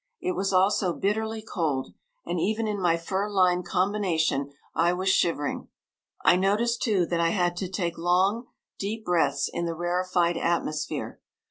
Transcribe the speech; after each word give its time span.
It 0.19 0.31
was 0.31 0.51
also 0.51 0.93
bitterly 0.93 1.43
cold, 1.43 1.93
and 2.25 2.39
even 2.39 2.67
in 2.67 2.81
my 2.81 2.97
fur 2.97 3.29
lined 3.29 3.65
combination 3.67 4.51
I 4.73 4.93
was 4.93 5.09
shivering. 5.09 5.67
I 6.25 6.37
noticed, 6.37 6.81
too, 6.81 7.05
that 7.05 7.19
I 7.21 7.29
had 7.29 7.55
to 7.57 7.69
take 7.69 7.99
long, 7.99 8.47
deep 8.79 9.05
breaths 9.05 9.47
in 9.53 9.65
the 9.65 9.75
rarefied 9.75 10.37
atmosphere. 10.37 11.19